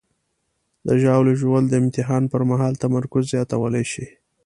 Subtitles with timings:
[0.87, 4.07] د ژاولې ژوول د امتحان پر مهال تمرکز زیاتولی شي.